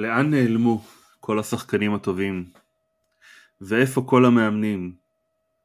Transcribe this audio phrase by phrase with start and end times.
[0.00, 0.84] לאן נעלמו
[1.20, 2.50] כל השחקנים הטובים?
[3.60, 4.96] ואיפה כל המאמנים?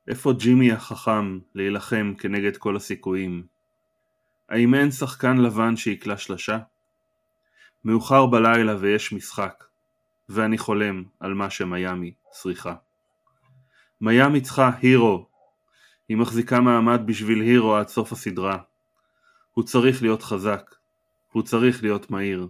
[0.08, 3.46] איפה ג'ימי החכם להילחם כנגד כל הסיכויים?
[4.50, 6.60] האם אין שחקן לבן שיקלע שלשה?
[7.84, 9.64] מאוחר בלילה ויש משחק,
[10.30, 12.76] ואני חולם על מה שמיאמי צריכה.
[14.02, 15.30] מיאמי צריכה הירו,
[16.10, 18.58] היא מחזיקה מעמד בשביל הירו עד סוף הסדרה.
[19.52, 20.76] הוא צריך להיות חזק,
[21.32, 22.48] הוא צריך להיות מהיר,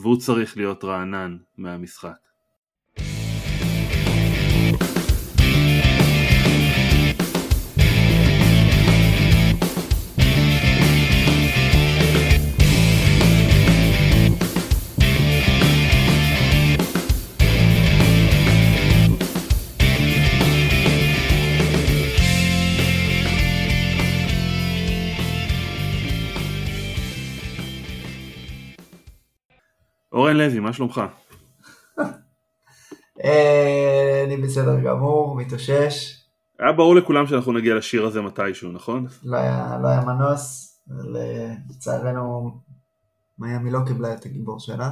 [0.00, 2.29] והוא צריך להיות רענן מהמשחק.
[30.40, 31.00] לוי, מה שלומך?
[33.24, 36.20] אה, אני בסדר גמור, מתאושש.
[36.58, 39.06] היה ברור לכולם שאנחנו נגיע לשיר הזה מתישהו, נכון?
[39.24, 40.70] לא היה, לא היה מנוס,
[41.70, 42.60] לצערנו
[43.38, 44.90] מיאמי לא קיבלה את הגיבור שלה.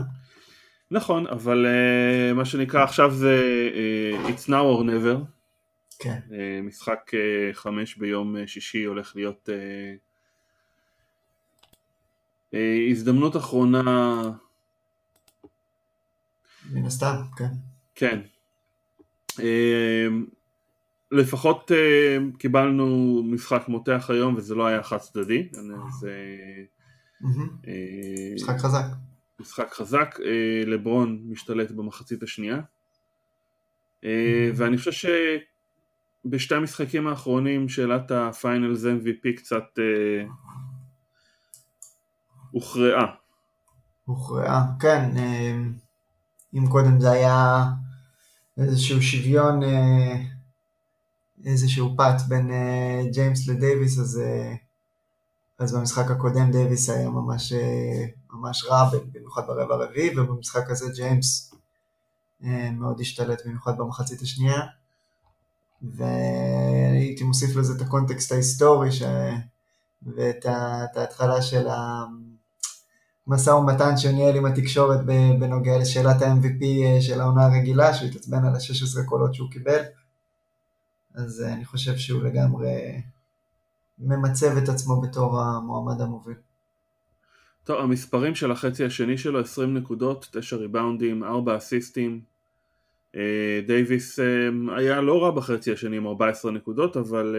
[0.91, 3.41] נכון, אבל uh, מה שנקרא עכשיו זה
[3.72, 5.17] uh, It's now or never.
[5.98, 6.19] כן.
[6.28, 9.53] Uh, משחק uh, חמש ביום uh, שישי הולך להיות uh,
[12.55, 14.22] uh, הזדמנות אחרונה
[16.72, 17.50] מן הסתם, כן.
[17.94, 18.20] כן.
[19.41, 20.27] אמ,
[21.12, 25.48] לפחות אמ, קיבלנו משחק מותח היום וזה לא היה חד צדדי.
[26.00, 26.36] זה...
[27.69, 28.84] אה, משחק חזק.
[29.41, 32.60] משחק חזק, אה, לברון משתלט במחצית השנייה.
[34.05, 35.08] אה, ואני חושב
[36.25, 39.64] שבשתי המשחקים האחרונים שאלת הפיינלס MVP קצת
[42.50, 43.14] הוכרעה.
[44.05, 45.10] הוכרעה, כן.
[46.54, 47.64] אם קודם זה היה
[48.58, 50.22] איזשהו שוויון, אה,
[51.44, 54.54] איזשהו פאט בין אה, ג'יימס לדייוויס, אז, אה,
[55.58, 57.53] אז במשחק הקודם דייוויס היה ממש,
[58.32, 61.54] ממש רע, במיוחד ברבע הרביעי, ובמשחק הזה ג'יימס
[62.72, 64.60] מאוד השתלט, במיוחד במחצית השנייה.
[65.82, 69.03] והייתי מוסיף לזה את הקונטקסט ההיסטורי ש...
[70.03, 70.47] ואת
[70.97, 72.04] ההתחלה של ה...
[73.28, 75.06] משא ומתן שניהל עם התקשורת
[75.39, 79.83] בנוגע לשאלת ה-MVP אה, של העונה הרגילה, שהוא התעצבן על ה-16 קולות שהוא קיבל.
[81.15, 83.03] אז אה, אני חושב שהוא לגמרי
[83.99, 86.37] ממצב את עצמו בתור המועמד המוביל.
[87.65, 92.21] טוב, המספרים של החצי השני שלו, 20 נקודות, 9 ריבאונדים, 4 אסיסטים.
[93.17, 94.19] אה, דייוויס
[94.77, 97.37] היה לא רע בחצי השני עם 14 נקודות, אבל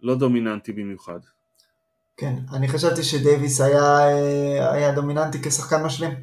[0.00, 1.20] לא דומיננטי במיוחד.
[2.16, 6.14] כן, אני חשבתי שדייוויס היה, אה, היה דומיננטי כשחקן משלים.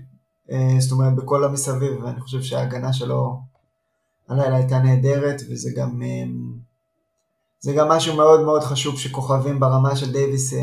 [0.51, 3.39] אה, זאת אומרת, בכל המסביב, ואני חושב שההגנה שלו
[4.29, 6.23] הלילה הייתה נהדרת, וזה גם, אה,
[7.59, 10.53] זה גם משהו מאוד מאוד חשוב שכוכבים ברמה של דייוויס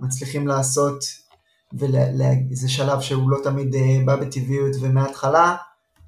[0.00, 1.04] מצליחים לעשות,
[1.74, 5.56] וזה שלב שהוא לא תמיד בא בטבעיות ומההתחלה,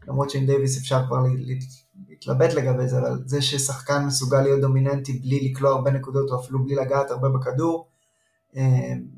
[0.09, 1.17] למרות שעם דייוויס אפשר כבר
[2.09, 6.65] להתלבט לגבי זה, אבל זה ששחקן מסוגל להיות דומיננטי בלי לקלוע הרבה נקודות, או אפילו
[6.65, 7.89] בלי לגעת הרבה בכדור,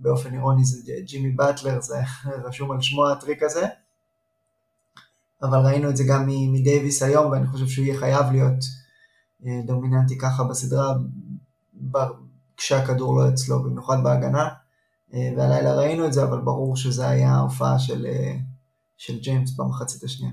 [0.01, 1.99] באופן אירוני זה ג'ימי באטלר, זה
[2.45, 3.67] רשום על שמו הטריק הזה.
[5.43, 8.65] אבל ראינו את זה גם מדייוויס היום, ואני חושב שהוא יהיה חייב להיות
[9.47, 10.95] אה, דומיננטי ככה בסדרה,
[12.57, 14.49] כשהכדור לא אצלו, במיוחד בהגנה.
[15.15, 18.07] אה, והלילה ראינו את זה, אבל ברור שזה היה ההופעה של,
[18.97, 20.33] של ג'יימס במחצית השנייה.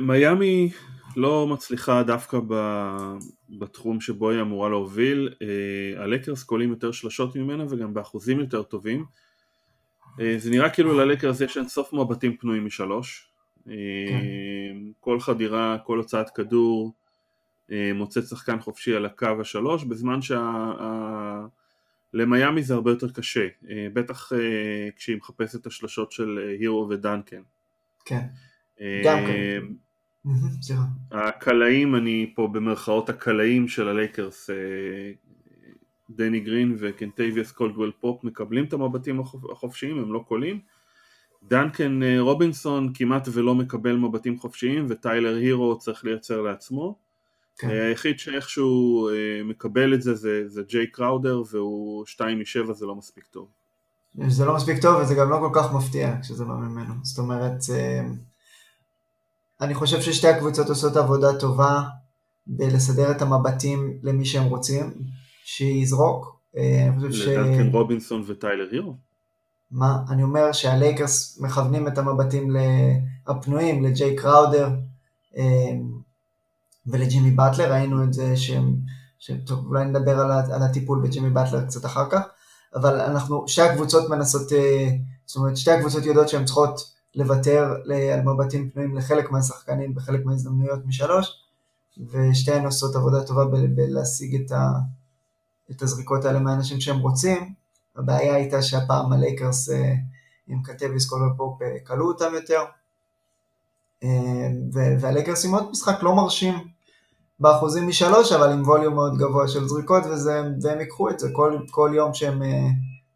[0.00, 0.70] מיאמי
[1.16, 2.38] לא מצליחה דווקא
[3.48, 9.04] בתחום שבו היא אמורה להוביל, אה, הלקרס קולים יותר שלשות ממנה וגם באחוזים יותר טובים.
[10.20, 13.32] אה, זה נראה כאילו ללקרס יש אין סוף מבטים פנויים משלוש.
[13.64, 13.72] כן.
[15.00, 16.94] כל חדירה, כל הוצאת כדור
[17.94, 20.18] מוצאת שחקן חופשי על הקו השלוש, בזמן
[22.12, 22.66] שלמיאמי שה...
[22.66, 23.46] זה הרבה יותר קשה,
[23.92, 24.32] בטח
[24.96, 27.42] כשהיא מחפשת את השלשות של הירו ודנקן.
[28.04, 28.26] כן,
[29.04, 29.62] גם כן.
[31.12, 34.56] הקלעים, אני פה במרכאות הקלעים של הלייקרס, אה,
[36.10, 39.20] דני גרין וקנטייביאס קולדוול פופ מקבלים את המבטים
[39.52, 40.60] החופשיים, הם לא קולעים.
[41.42, 46.98] דנקן אה, רובינסון כמעט ולא מקבל מבטים חופשיים וטיילר הירו צריך לייצר לעצמו.
[47.58, 47.70] כן.
[47.70, 49.08] אה, היחיד שאיכשהו
[49.44, 53.48] מקבל את זה זה, זה ג'יי קראודר והוא 2 מ-7 זה לא מספיק טוב.
[54.28, 56.94] זה לא מספיק טוב וזה גם לא כל כך מפתיע כשזה בא ממנו.
[57.02, 57.60] זאת אומרת,
[59.60, 61.82] אני חושב ששתי הקבוצות עושות עבודה טובה
[62.46, 64.94] בלסדר את המבטים למי שהם רוצים,
[65.44, 66.40] שיזרוק.
[66.56, 67.74] אה, לדנקן ש...
[67.74, 68.96] רובינסון וטיילר הירו?
[69.70, 69.98] מה?
[70.10, 72.56] אני אומר שהלייקרס מכוונים את המבטים
[73.26, 74.68] הפנויים לג'יי קראודר
[76.86, 78.76] ולג'ימי באטלר, ראינו את זה שהם,
[79.46, 82.22] טוב, אולי נדבר על, על הטיפול בג'ימי באטלר קצת אחר כך,
[82.74, 84.52] אבל אנחנו, שתי הקבוצות מנסות,
[85.26, 87.74] זאת אומרת שתי הקבוצות יודעות שהן צריכות לוותר
[88.12, 91.42] על מבטים פנויים לחלק מהשחקנים בחלק מההזדמנויות משלוש,
[92.10, 94.70] ושתיהן עושות עבודה טובה בלהשיג את, ה,
[95.70, 97.54] את הזריקות האלה מהאנשים שהם רוצים.
[97.96, 99.94] הבעיה הייתה שהפעם הלייקרס אה,
[100.46, 102.60] עם קטביס קולר פופ כלו אה, אותם יותר.
[104.02, 104.48] אה,
[105.00, 106.54] והלייקרס עם עוד משחק לא מרשים
[107.40, 111.58] באחוזים משלוש, אבל עם ווליום מאוד גבוה של זריקות, וזה, והם ייקחו את זה כל,
[111.70, 112.42] כל יום שהם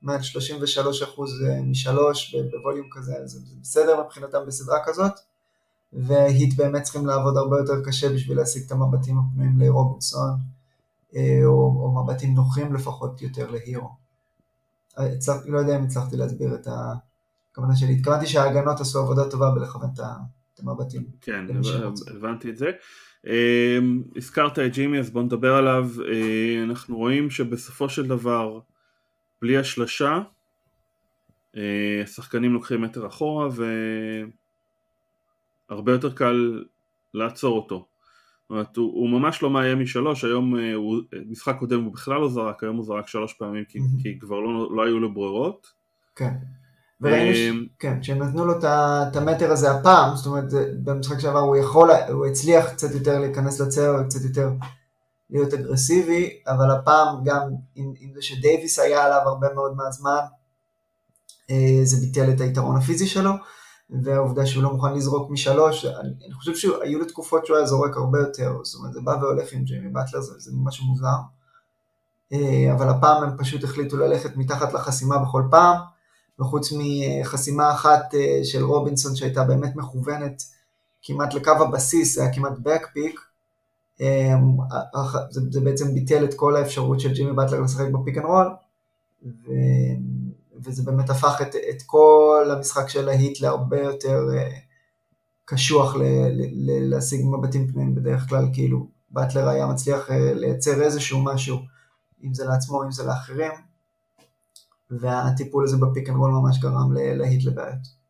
[0.02, 1.30] מעל 33 אחוז
[1.62, 5.12] משלוש בווליום כזה, זה בסדר מבחינתם בסדרה כזאת.
[5.92, 10.30] והיט באמת צריכים לעבוד הרבה יותר קשה בשביל להשיג את המבטים הפנויים לרובינסון,
[11.44, 13.90] או, או מבטים נוחים לפחות יותר להירו.
[14.96, 19.90] הצלח, לא יודע אם הצלחתי להסביר את הכוונה שלי, התכוונתי שההגנות עשו עבודה טובה בלכוון
[20.54, 21.06] את המבטים.
[21.20, 21.46] כן,
[22.16, 22.70] הבנתי את זה.
[24.16, 28.60] הזכרת את ג'ימי אז בוא נדבר עליו, אה, אנחנו רואים שבסופו של דבר
[29.42, 30.20] בלי השלשה
[31.56, 33.48] אה, השחקנים לוקחים מטר אחורה
[35.68, 36.64] והרבה יותר קל
[37.14, 37.86] לעצור אותו.
[38.50, 40.96] אומרת, הוא, הוא ממש לא מאיים משלוש, היום אה, הוא,
[41.26, 43.78] משחק קודם הוא בכלל לא זרק, היום הוא זרק שלוש פעמים כי.
[44.02, 45.72] כי כבר לא, לא היו לו ברירות.
[46.16, 46.34] כן.
[47.00, 47.38] וראינו, ש...
[47.38, 50.44] אה, כן, כשהם נתנו לו את המטר הזה הפעם, זאת אומרת,
[50.84, 54.50] במשחק שעבר הוא יכול, הוא הצליח קצת יותר להיכנס לצער, קצת יותר
[55.30, 57.42] להיות אגרסיבי, אבל הפעם גם
[57.74, 60.20] עם, עם זה שדייוויס היה עליו הרבה מאוד מהזמן,
[61.50, 63.30] אה, זה ביטל את היתרון הפיזי שלו.
[64.02, 67.96] והעובדה שהוא לא מוכן לזרוק משלוש, אני, אני חושב שהיו לו תקופות שהוא היה זורק
[67.96, 71.16] הרבה יותר, זאת אומרת זה בא והולך עם ג'יימי באטלר, זה, זה משהו מוזר,
[72.32, 75.76] אה, אבל הפעם הם פשוט החליטו ללכת מתחת לחסימה בכל פעם,
[76.40, 80.42] וחוץ מחסימה אחת אה, של רובינסון שהייתה באמת מכוונת
[81.02, 83.20] כמעט לקו הבסיס, זה היה כמעט back pick,
[85.30, 88.46] זה, זה בעצם ביטל את כל האפשרות של ג'ימי באטלר לשחק ב pick and roll,
[90.64, 94.70] וזה באמת הפך את, את כל המשחק של ההיט להרבה יותר אה,
[95.44, 101.24] קשוח ל, ל, ל, להשיג מבטים פנויים בדרך כלל, כאילו באטלר היה מצליח לייצר איזשהו
[101.24, 101.58] משהו,
[102.24, 103.52] אם זה לעצמו, אם זה לאחרים,
[104.90, 108.00] והטיפול הזה ב pick and roll ממש גרם להיט לבעיות.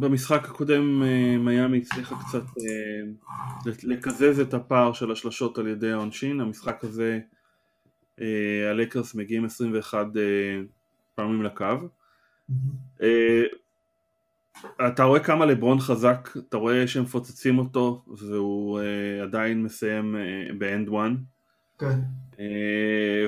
[0.00, 2.42] במשחק הקודם אה, מיאמי הצליחה קצת
[3.82, 7.20] לקזז את הפער של השלשות על ידי העונשין, המשחק הזה
[8.20, 10.22] אה, הלייקרס מגיעים 21 אה,
[11.14, 11.64] פעמים לקו.
[13.02, 13.42] אה,
[14.88, 18.80] אתה רואה כמה לברון חזק, אתה רואה שהם מפוצצים אותו והוא
[19.22, 20.16] עדיין מסיים
[20.58, 21.16] ב and one.
[21.78, 21.98] כן.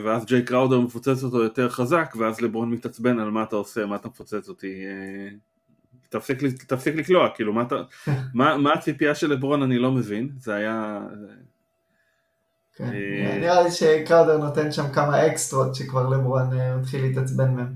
[0.05, 3.97] ואז ג'יי קראודר מפוצץ אותו יותר חזק ואז לברון מתעצבן על מה אתה עושה, מה
[3.97, 4.85] אתה מפוצץ אותי.
[6.09, 7.77] תפסיק, תפסיק לקלוע, כאילו מה, אתה,
[8.35, 11.01] מה, מה הציפייה של לברון אני לא מבין, זה היה,
[12.77, 12.85] כן.
[12.85, 17.73] אה, נראה לי שקראודר נותן שם כמה אקסטרות שכבר לברון אה, מתחיל להתעצבן מהם.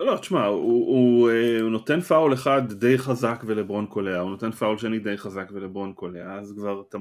[0.00, 4.50] לא, תשמע, הוא, הוא, אה, הוא נותן פאול אחד די חזק ולברון קולע, הוא נותן
[4.50, 6.98] פאול שני די חזק ולברון קולע, אז כבר אתה,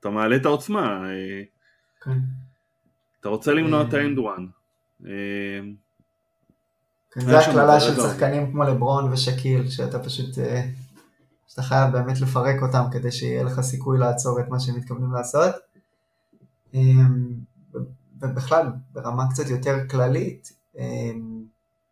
[0.00, 1.04] אתה מעלה את העוצמה.
[2.00, 2.18] כן.
[3.20, 4.46] אתה רוצה למנוע את האנד וואן.
[7.20, 10.38] זה הקללה של שחקנים כמו לברון ושקיל, שאתה פשוט,
[11.48, 15.54] שאתה חייב באמת לפרק אותם כדי שיהיה לך סיכוי לעצור את מה שהם מתכוונים לעשות.
[16.74, 17.34] אמ,
[18.20, 21.42] ובכלל ברמה קצת יותר כללית אמ,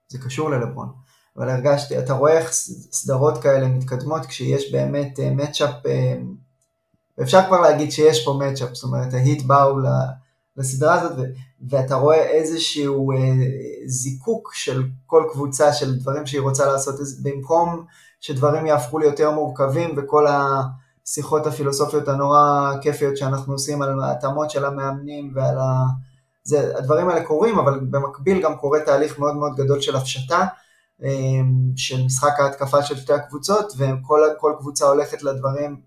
[0.09, 0.93] זה קשור ללברון.
[1.37, 2.51] אבל הרגשתי, אתה רואה איך
[2.93, 6.35] סדרות כאלה מתקדמות כשיש באמת מצ'אפ, אה, אמ,
[7.19, 9.79] ואפשר כבר להגיד שיש פה מצ'אפ, זאת אומרת ההיט באו
[10.57, 11.27] לסדרה הזאת
[11.69, 13.17] ואתה רואה איזשהו אה,
[13.87, 17.85] זיקוק של כל קבוצה של דברים שהיא רוצה לעשות, במקום
[18.21, 20.27] שדברים יהפכו ליותר מורכבים וכל.
[21.07, 25.85] השיחות הפילוסופיות הנורא כיפיות שאנחנו עושים על ההתאמות של המאמנים ועל ה...
[26.43, 30.47] זה, הדברים האלה קורים, אבל במקביל גם קורה תהליך מאוד מאוד גדול של הפשטה,
[31.03, 35.81] אמ, של משחק ההתקפה של שתי הקבוצות, וכל קבוצה הולכת לדברים,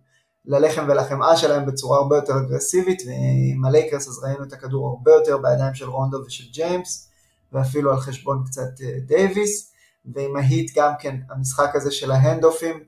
[0.49, 5.37] ללחם ולחמאה שלהם בצורה הרבה יותר אגרסיבית, ועם הלייקרס אז ראינו את הכדור הרבה יותר
[5.37, 7.09] בידיים של רונדו ושל ג'יימס,
[7.51, 9.71] ואפילו על חשבון קצת אה, דייוויס,
[10.05, 12.83] ועם ההיט גם כן, המשחק הזה של ההנד-אופים,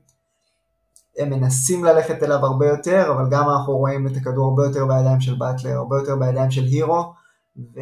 [1.18, 5.20] הם מנסים ללכת אליו הרבה יותר, אבל גם אנחנו רואים את הכדור הרבה יותר בידיים
[5.20, 7.12] של באטלר, הרבה יותר בידיים של הירו,
[7.56, 7.80] ו...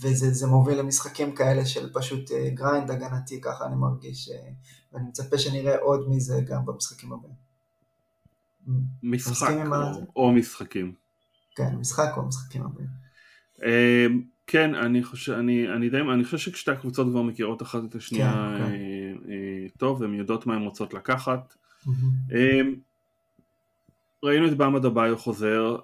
[0.00, 4.50] וזה מוביל למשחקים כאלה של פשוט grind אה, הגנתי, ככה אני מרגיש, אה,
[4.92, 7.47] ואני מצפה שנראה עוד מזה גם במשחקים הבאים.
[9.02, 10.92] משחק או, או משחקים.
[11.56, 12.88] כן, משחק או משחקים הבאים.
[13.62, 14.06] אה,
[14.46, 18.56] כן, אני חושב, אני, אני די, אני חושב ששתי הקבוצות כבר מכירות אחת את השנייה
[18.58, 18.72] כן, כן.
[18.72, 21.54] אה, אה, טוב, הן יודעות מה הן רוצות לקחת.
[21.86, 22.12] מהמם.
[22.32, 22.60] אה,
[24.22, 25.76] ראינו את באמד אביו חוזר,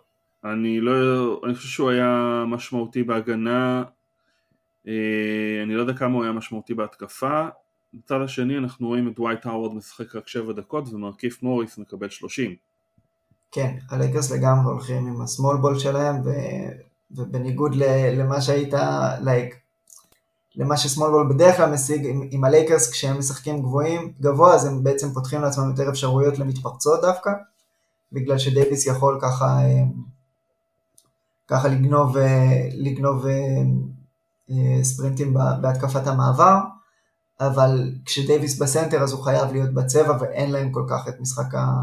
[0.45, 3.85] אני לא, אני חושב שהוא היה משמעותי בהגנה,
[4.88, 7.49] אה, אני לא יודע כמה הוא היה משמעותי בהתקפה.
[7.95, 12.57] בצד השני אנחנו רואים את דווייט האוורד משחק רק 7 דקות ומרכיף מוריס מקבל 30.
[13.54, 16.30] כן, הלייקרס לגמרי הולכים עם ה small ball שלהם, ו...
[17.11, 17.82] ובניגוד ל...
[18.20, 18.75] למה שהיית,
[19.21, 19.54] like,
[20.56, 24.64] למה ש small ball בדרך כלל משיג, עם, עם הלייקרס כשהם משחקים גבוהים, גבוה, אז
[24.64, 27.30] הם בעצם פותחים לעצמם יותר אפשרויות למתפרצות דווקא,
[28.12, 29.82] בגלל שדייוויס יכול ככה, אה,
[31.49, 36.58] ככה לגנוב, אה, לגנוב אה, ספרינטים בהתקפת המעבר,
[37.40, 41.82] אבל כשדייוויס בסנטר אז הוא חייב להיות בצבע ואין להם כל כך את משחק ה...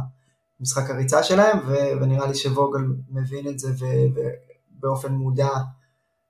[0.61, 5.49] משחק הריצה שלהם, ו- ונראה לי שווגל מבין את זה ובאופן מודע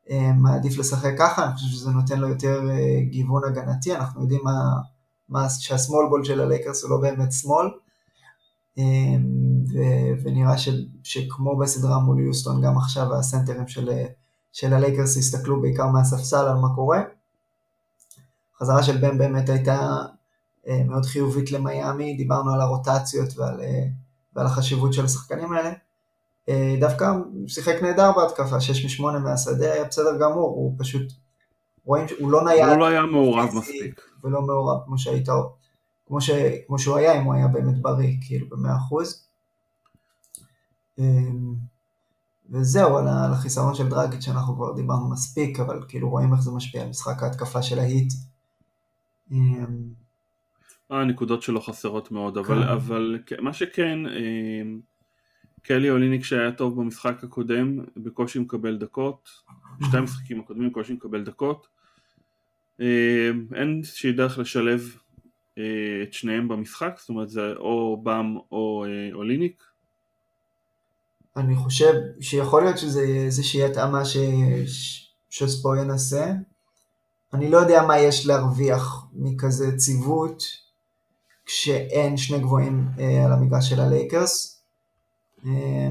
[0.09, 4.41] אה, מעדיף לשחק ככה, אני חושב שזה נותן לו יותר אה, גיוון הגנתי, אנחנו יודעים
[4.43, 4.73] מה,
[5.29, 7.67] מה, שהסמול בול של הלייקרס הוא לא באמת שמאל,
[8.77, 8.83] אה,
[9.73, 13.89] ו- ונראה ש- שכמו בסדרה מול יוסטון, גם עכשיו הסנטרים של,
[14.51, 17.01] של הלייקרס הסתכלו בעיקר מהספסל על מה קורה.
[18.55, 19.89] החזרה של בם באמת הייתה
[20.85, 23.61] מאוד חיובית למיאמי, דיברנו על הרוטציות ועל,
[24.35, 25.71] ועל החשיבות של השחקנים האלה.
[26.49, 27.05] אה, דווקא
[27.47, 31.11] שיחק נהדר בהתקפה, 6 מ-8 מהשדה, היה בסדר גמור, הוא פשוט,
[31.85, 32.69] רואים שהוא לא נייד.
[32.69, 34.01] הוא לא היה מעורב פיזי, מספיק.
[34.23, 35.27] ולא מעורב כמו שהיית,
[36.07, 36.29] כמו, ש,
[36.67, 39.27] כמו שהוא היה, אם הוא היה באמת בריא, כאילו במאה אחוז.
[40.99, 41.55] אמ,
[42.49, 46.51] וזהו, על על החיסרון של דרגיץ' שאנחנו כבר דיברנו מספיק, אבל כאילו רואים איך זה
[46.51, 48.13] משפיע על משחק ההתקפה של ההיט.
[50.99, 52.69] הנקודות שלו חסרות מאוד, אבל, כן.
[52.69, 54.61] אבל מה שכן, אה,
[55.61, 59.29] קלי אוליניק שהיה טוב במשחק הקודם, בקושי מקבל דקות,
[59.87, 61.67] שתי המשחקים הקודמים בקושי מקבל דקות.
[62.81, 64.95] אה, אין איזושהי דרך לשלב
[65.57, 65.63] אה,
[66.03, 69.63] את שניהם במשחק, זאת אומרת זה או באם או אוליניק.
[71.37, 74.17] אני חושב שיכול להיות שזה איזושהי התאמה ש...
[74.67, 76.31] ש- שספו ינסה.
[77.33, 80.43] אני לא יודע מה יש להרוויח מכזה ציוות
[81.51, 84.61] כשאין שני גבוהים אה, על המגרש של הלייקרס.
[85.45, 85.89] אה,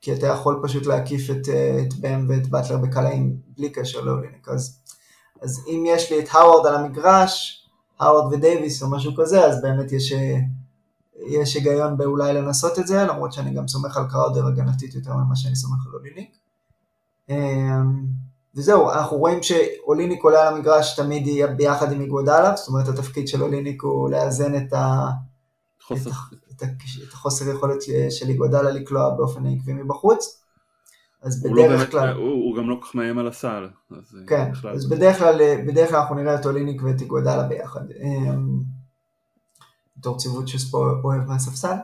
[0.00, 4.48] כי אתה יכול פשוט להקיף את, אה, את בם ואת באטלר בקלעים בלי קשר לאוליניק.
[4.48, 4.80] אז,
[5.42, 7.64] אז אם יש לי את האוורד על המגרש,
[8.00, 10.36] האוורד ודייוויס או משהו כזה, אז באמת יש, אה,
[11.28, 15.36] יש היגיון באולי לנסות את זה, למרות שאני גם סומך על קראודר הגנתית יותר ממה
[15.36, 16.36] שאני סומך על אוליניק.
[17.28, 18.06] אמ,
[18.56, 23.28] וזהו, אנחנו רואים שאוליניק עולה על המגרש תמיד יהיה ביחד עם איגודלה, זאת אומרת התפקיד
[23.28, 25.08] של אוליניק הוא לאזן את, ה,
[25.82, 26.10] חוסר.
[26.10, 26.70] את, ה, את,
[27.08, 30.44] את החוסר יכולת של איגודלה לקלוע באופן עקבי מבחוץ.
[31.24, 33.68] אז לא בדרך באמת, כלל, הוא, הוא גם לא כל כך מאיים על הסל.
[33.90, 34.74] אז אה, כן, בכלל.
[34.74, 37.80] אז בדרך כלל, בדרך כלל אנחנו נראה את אוליניק ואת איגודלה ביחד.
[38.02, 38.60] אמ,
[39.96, 41.74] בתור ציוות שספו אוהב מהספסל.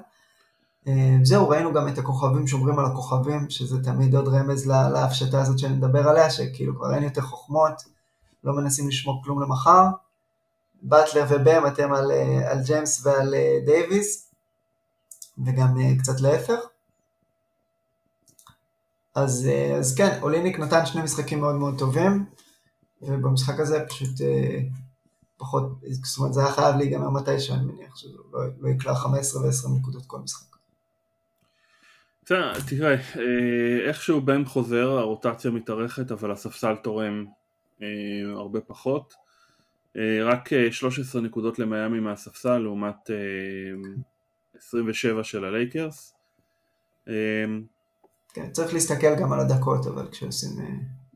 [0.87, 5.40] אמ, זהו, ראינו גם את הכוכבים שומרים על הכוכבים, שזה תמיד עוד רמז לה- להפשטה
[5.42, 7.82] הזאת שנדבר עליה, שכאילו כבר אין יותר חוכמות,
[8.44, 9.87] לא מנסים לשמור כלום למחר.
[10.82, 14.30] באטלר ובם אתם על, אה, על ג'יימס ועל אה, דייוויס,
[15.46, 16.58] וגם אה, קצת להפך.
[19.14, 22.26] אז, אז כן, אוליניק נתן שני משחקים מאוד מאוד טובים,
[23.02, 24.10] ובמשחק הזה פשוט
[25.37, 25.62] פחות,
[26.02, 29.78] זאת אומרת זה היה חייב להיגמר מתישהו, אני מניח שהוא לא, לא יקלע 15 ו-20
[29.78, 30.50] נקודות כל משחק.
[32.68, 37.25] תראה, אה, איכשהו בן חוזר, הרוטציה מתארכת, אבל הספסל תורם
[37.82, 37.87] אה,
[38.32, 39.14] הרבה פחות.
[39.96, 43.16] אה, רק אה, 13 נקודות למיאמי מהספסל לעומת אה,
[44.56, 46.14] 27 של הלייקרס.
[48.34, 50.50] כן, צריך להסתכל גם על הדקות, אבל כשעושים...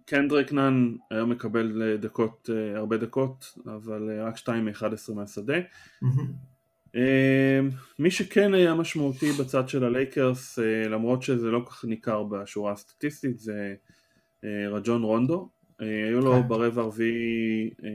[0.04, 5.54] קנדריק נאן היום מקבל דקות, הרבה דקות, אבל רק 2 מ-11 מהשדה.
[6.96, 7.60] אה,
[7.98, 13.38] מי שכן היה משמעותי בצד של הלייקרס, אה, למרות שזה לא כך ניכר בשורה הסטטיסטית,
[13.38, 13.74] זה
[14.44, 15.48] אה, רג'ון רונדו.
[15.80, 16.48] אה, היו לו כן.
[16.48, 17.90] ברבע הרביעי אה,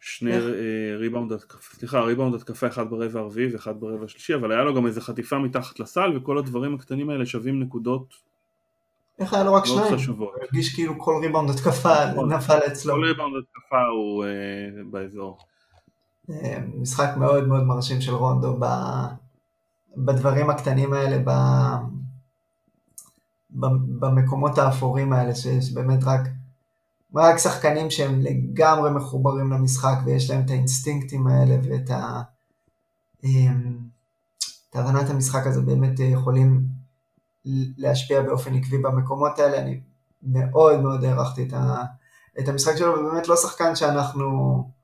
[0.00, 0.32] שני?
[0.32, 4.74] אה, ריבאונד התקפה, סליחה, ריבאונד התקפה אחד ברבע הרביעי ואחד ברבע השלישי, אבל היה לו
[4.74, 8.28] גם איזה חטיפה מתחת לסל, וכל הדברים הקטנים האלה שווים נקודות
[9.18, 9.94] איך היה לו רק שניים?
[9.94, 10.34] חשובות.
[10.40, 12.32] הרגיש כאילו כל ריבאונד התקפה נכון.
[12.32, 12.94] נפל אצלו.
[12.94, 14.24] כל ריבאונד התקפה הוא
[14.90, 15.38] באזור.
[16.30, 18.64] אה, משחק מאוד מאוד מרשים של רונדו ב...
[19.96, 21.30] בדברים הקטנים האלה, ב...
[24.00, 26.20] במקומות האפורים האלה, שיש באמת רק,
[27.14, 32.22] רק שחקנים שהם לגמרי מחוברים למשחק ויש להם את האינסטינקטים האלה ואת ה...
[33.24, 33.78] אמ,
[34.70, 36.64] את הבנת המשחק הזה באמת יכולים
[37.76, 39.58] להשפיע באופן עקבי במקומות האלה.
[39.58, 39.80] אני
[40.22, 41.84] מאוד מאוד הערכתי את, ה,
[42.40, 44.24] את המשחק שלו, ובאמת לא שחקן שאנחנו,
[44.56, 44.77] אה,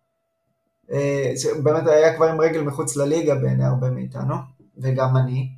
[1.63, 4.35] באמת היה כבר עם רגל מחוץ לליגה בעיני הרבה מאיתנו,
[4.79, 5.49] וגם אני,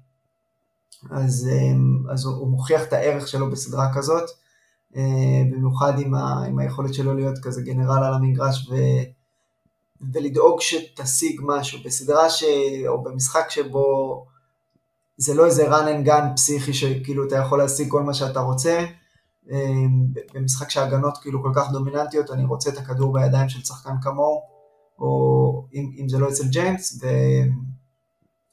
[1.10, 4.30] אז, אה, אז הוא, הוא מוכיח את הערך שלו בסדרה כזאת,
[4.96, 8.74] אה, במיוחד עם, ה, עם היכולת שלו להיות כזה גנרל על המגרש ו,
[10.12, 11.78] ולדאוג שתשיג משהו.
[11.84, 12.44] בסדרה ש,
[12.86, 14.26] או במשחק שבו
[15.16, 18.84] זה לא איזה run and gun פסיכי שכאילו אתה יכול להשיג כל מה שאתה רוצה,
[19.50, 19.84] אה,
[20.34, 24.55] במשחק שההגנות כאילו כל כך דומיננטיות, אני רוצה את הכדור בידיים של שחקן כמוהו,
[24.98, 27.06] או אם, אם זה לא אצל ג'יימס, ו...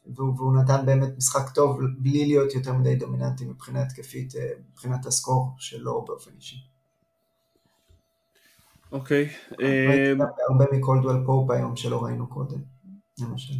[0.05, 5.05] והוא, והוא נתן באמת משחק טוב בלי להיות יותר מדי דומיננטי מבחינה התקפית, אה, מבחינת
[5.05, 6.55] ה score שלו באופן אישי.
[8.91, 9.29] אוקיי.
[9.61, 10.13] אה,
[10.49, 12.59] הרבה מקולדוול פופ היום שלא ראינו קודם,
[13.19, 13.53] למשל.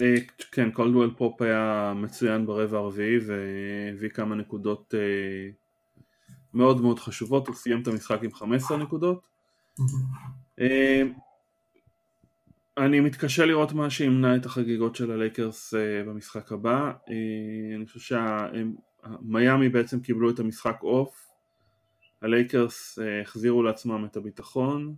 [0.00, 0.14] אה,
[0.52, 4.94] כן, קולדוול פופ היה מצוין ברבע הרביעי והביא כמה נקודות
[6.54, 9.28] מאוד מאוד חשובות, הוא סיים את המשחק עם 15 נקודות.
[12.78, 16.92] אני מתקשה לראות מה שימנע את החגיגות של הלייקרס אה, במשחק הבא.
[17.06, 17.10] אה,
[17.76, 21.28] אני חושב שהמיאמי בעצם קיבלו את המשחק off.
[22.22, 24.94] הלייקרס אה, החזירו לעצמם את הביטחון.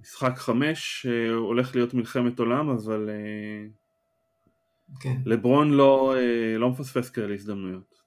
[0.00, 5.16] משחק חמש אה, הולך להיות מלחמת עולם, אבל אה, כן.
[5.26, 7.98] לברון לא, אה, לא מפספס כאלה הזדמנויות.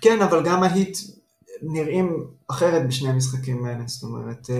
[0.00, 0.98] כן, אבל גם ההיט
[1.62, 4.50] נראים אחרת בשני המשחקים האלה, זאת אומרת,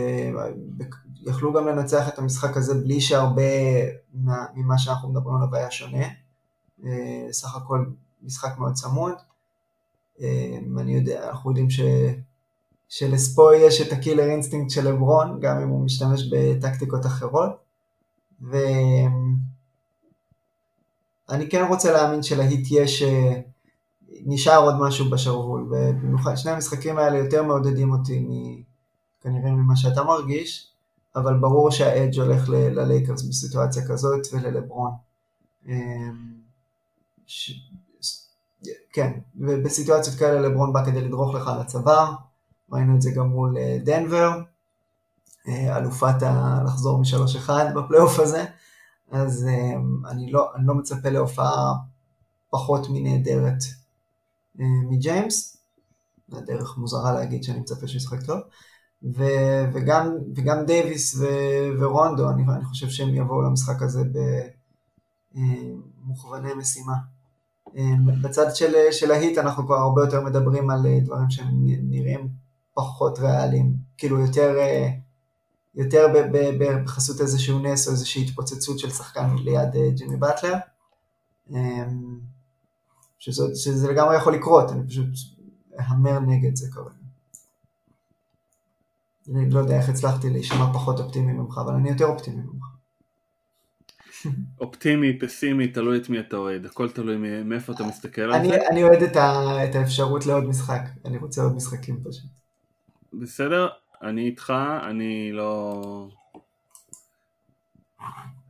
[1.26, 3.42] יכלו גם לנצח את המשחק הזה בלי שהרבה
[4.54, 6.06] ממה שאנחנו מדברים עליו היה שונה.
[6.84, 7.84] אה, סך הכל
[8.22, 9.14] משחק מאוד צמוד.
[10.20, 11.80] אה, אני יודע, אנחנו יודעים ש...
[12.88, 17.50] שלספו יש את ה killer instinct של לברון, גם אם הוא משתמש בטקטיקות אחרות.
[18.40, 18.60] ואני
[21.50, 23.40] כן רוצה להאמין שלהיט יש, אה,
[24.08, 28.26] נשאר עוד משהו בשרוול, ובמיוחד שני המשחקים האלה יותר מעודדים אותי
[29.20, 30.72] כנראה ממה שאתה מרגיש.
[31.16, 34.90] אבל ברור שהאדג' הולך ללייקרס בסיטואציה כזאת וללברון.
[35.66, 36.34] אמ,
[37.26, 37.52] ש...
[38.92, 42.12] כן, ובסיטואציות כאלה לברון בא כדי לדרוך לך על הצוואר,
[42.72, 44.30] ראינו את זה גם מול אה, דנבר,
[45.48, 46.62] אה, אלופת ה...
[46.64, 48.44] לחזור משלוש אחד בפלייאוף הזה,
[49.10, 51.74] אז אמ, אני לא, אני לא מצפה להופעה
[52.50, 53.58] פחות מנהדרת
[54.90, 55.56] מג'יימס,
[56.28, 58.38] זו דרך מוזרה להגיד שאני מצפה שהוא ישחק טוב,
[59.02, 59.24] ו,
[59.72, 61.26] וגם, וגם דייוויס ו,
[61.80, 64.02] ורונדו, אני, אני חושב שהם יבואו למשחק הזה
[65.34, 66.94] במוכווני משימה.
[68.22, 72.28] בצד של, של ההיט אנחנו כבר הרבה יותר מדברים על דברים שהם נראים
[72.74, 74.56] פחות ריאליים, כאילו יותר,
[75.74, 80.54] יותר ב, ב, ב, בחסות איזשהו נס או איזושהי התפוצצות של שחקן ליד ג'ימי באטלר,
[83.18, 85.06] שזה, שזה לגמרי יכול לקרות, אני פשוט
[85.80, 87.06] אהמר נגד זה כרגע.
[89.34, 92.66] אני לא יודע איך הצלחתי להישמע פחות אופטימי ממך, אבל אני יותר אופטימי ממך.
[94.60, 98.68] אופטימי, פסימי, תלוי את מי אתה אוהד, הכל תלוי מאיפה אתה מסתכל על אני, זה.
[98.70, 102.30] אני אוהד את, ה, את האפשרות לעוד משחק, אני רוצה עוד משחקים פשוט.
[103.12, 103.68] בסדר,
[104.02, 104.52] אני איתך,
[104.90, 106.08] אני לא...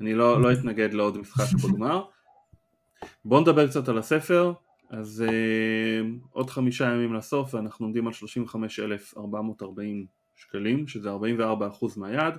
[0.00, 2.02] אני לא, לא אתנגד לעוד משחק בגמר.
[3.28, 4.52] בואו נדבר קצת על הספר,
[4.90, 5.30] אז uh,
[6.30, 11.14] עוד חמישה ימים לסוף ואנחנו עומדים על 35,440 שקלים, שזה 44%
[11.96, 12.38] מהיעד.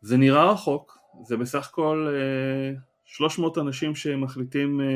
[0.00, 2.72] זה נראה רחוק, זה בסך הכל אה,
[3.04, 4.86] 300 אנשים שמחליטים אה,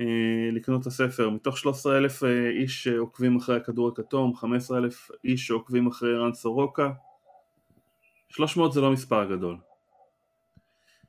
[0.00, 5.86] אה, לקנות את הספר, מתוך 13,000 אה, איש שעוקבים אחרי הכדור הכתום, 15,000 איש שעוקבים
[5.86, 6.90] אחרי רן סורוקה,
[8.28, 9.71] 300 זה לא מספר גדול.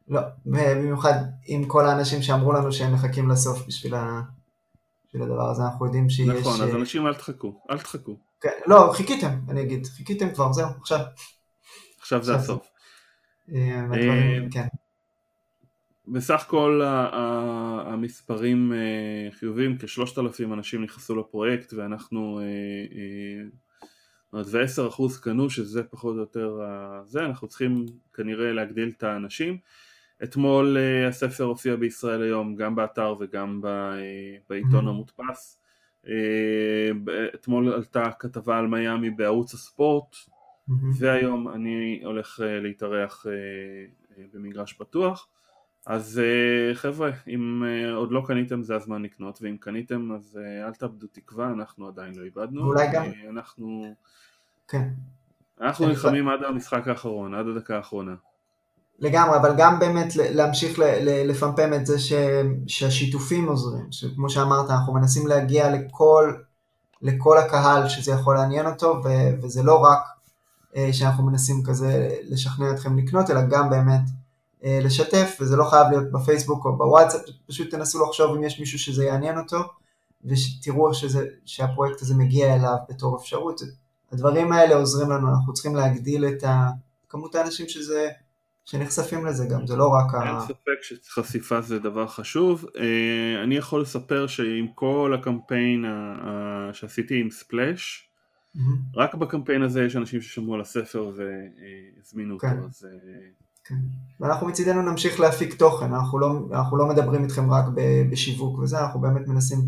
[0.07, 1.13] לא, במיוחד
[1.45, 4.21] עם כל האנשים שאמרו לנו שהם מחכים לסוף בשביל, ה...
[5.07, 6.29] בשביל הדבר הזה, אנחנו יודעים שיש...
[6.29, 8.17] נכון, אז אנשים אל תחכו, אל תחכו.
[8.41, 10.99] כן, לא, חיכיתם, אני אגיד, חיכיתם כבר, זהו, עכשיו.
[11.99, 12.67] עכשיו זה הסוף.
[13.53, 14.67] אה, אה, כן.
[16.07, 16.81] בסך הכל
[17.85, 22.39] המספרים אה, חיובים, כשלושת אלפים אנשים נכנסו לפרויקט ואנחנו,
[24.33, 26.59] ועשר אחוז קנו שזה פחות או יותר
[27.05, 29.57] זה, אנחנו צריכים כנראה להגדיל את האנשים.
[30.23, 30.78] אתמול
[31.10, 33.62] הספר הופיע בישראל היום גם באתר וגם
[34.49, 35.63] בעיתון המודפס.
[36.08, 36.91] אה,
[37.36, 40.73] אתמול עלתה כתבה על מיאמי בערוץ הספורט mm-hmm.
[40.99, 45.28] והיום אני הולך אה, להתארח אה, במגרש פתוח
[45.86, 46.21] אז
[46.73, 47.63] חבר'ה אם
[47.95, 52.23] עוד לא קניתם זה הזמן לקנות ואם קניתם אז אל תאבדו תקווה אנחנו עדיין לא
[52.23, 53.95] איבדנו אולי גם אנחנו
[54.67, 54.89] כן.
[55.62, 58.15] אנחנו נלחמים עד המשחק האחרון עד הדקה האחרונה
[58.99, 62.13] לגמרי, אבל גם באמת להמשיך לפמפם את זה ש,
[62.67, 66.34] שהשיתופים עוזרים, שכמו שאמרת, אנחנו מנסים להגיע לכל,
[67.01, 69.10] לכל הקהל שזה יכול לעניין אותו, ו,
[69.41, 69.99] וזה לא רק
[70.75, 74.01] אה, שאנחנו מנסים כזה לשכנע אתכם לקנות, אלא גם באמת
[74.63, 78.79] אה, לשתף, וזה לא חייב להיות בפייסבוק או בוואטסאפ, פשוט תנסו לחשוב אם יש מישהו
[78.79, 79.58] שזה יעניין אותו,
[80.25, 83.62] ושתראו שזה, שהפרויקט הזה מגיע אליו בתור אפשרות.
[84.12, 86.43] הדברים האלה עוזרים לנו, אנחנו צריכים להגדיל את
[87.10, 88.10] כמות האנשים שזה,
[88.65, 90.39] שנחשפים לזה גם, זה לא רק אין ה...
[90.39, 92.65] אין ספק שחשיפה זה דבר חשוב.
[92.78, 95.86] אה, אני יכול לספר שעם כל הקמפיין
[96.73, 98.10] שעשיתי עם ספלאש,
[98.56, 98.60] mm-hmm.
[98.95, 102.58] רק בקמפיין הזה יש אנשים ששמעו על הספר והזמינו כן.
[102.58, 102.88] אותו, אז...
[102.91, 103.19] אה,
[103.65, 103.76] כן.
[104.19, 107.65] ואנחנו מצידנו נמשיך להפיק תוכן, אנחנו לא, אנחנו לא מדברים איתכם רק
[108.12, 109.60] בשיווק וזה, אנחנו באמת מנסים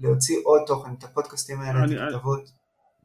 [0.00, 2.52] להוציא עוד תוכן, את הפודקאסטים האלה, את הכתבות.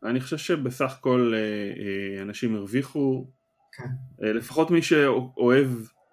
[0.04, 3.28] אני חושב שבסך הכל אה, אנשים הרוויחו.
[4.20, 5.68] לפחות מי שאוהב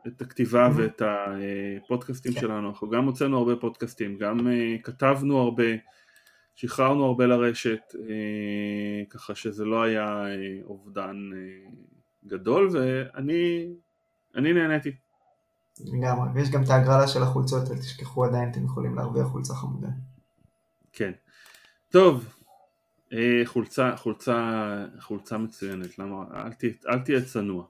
[0.07, 0.77] את הכתיבה mm-hmm.
[0.77, 2.40] ואת הפודקאסטים כן.
[2.40, 4.48] שלנו, אנחנו גם הוצאנו הרבה פודקאסטים, גם
[4.83, 5.64] כתבנו הרבה,
[6.55, 7.94] שחררנו הרבה לרשת,
[9.11, 10.24] ככה שזה לא היה
[10.64, 11.16] אובדן
[12.27, 13.66] גדול ואני
[14.37, 14.96] אני נהניתי.
[15.81, 19.88] לגמרי, ויש גם את ההגרלה של החולצות, אל תשכחו עדיין, אתם יכולים להרוויח חולצה חמודה.
[20.92, 21.12] כן.
[21.88, 22.43] טוב, אה,
[23.44, 26.24] חולצה, חולצה, חולצה מצוינת, למה?
[26.35, 27.64] אל, ת, אל תהיה צנוע.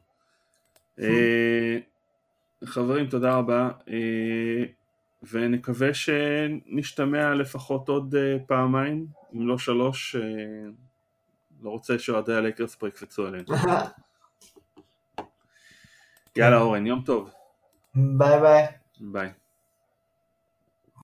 [1.01, 1.79] אה,
[2.65, 4.65] חברים, תודה רבה, אה,
[5.33, 8.15] ונקווה שנשתמע לפחות עוד
[8.47, 10.17] פעמיים, אם לא שלוש,
[11.63, 13.45] לא רוצה שאוהדי הלייקרס פה יקפצו עליהם.
[16.37, 17.31] יאללה אורן, יום טוב.
[17.95, 18.67] bye bye.
[19.01, 19.44] bye.